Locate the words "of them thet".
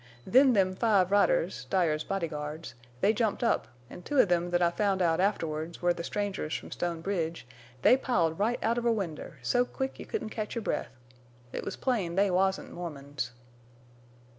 4.17-4.59